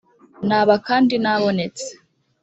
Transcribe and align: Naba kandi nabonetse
Naba 0.49 0.75
kandi 0.87 1.13
nabonetse 1.23 1.89